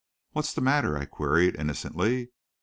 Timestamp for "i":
0.97-1.05